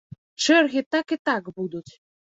Чэргі 0.45 0.83
так 0.95 1.07
і 1.17 1.21
так 1.31 1.43
будуць. 1.61 1.89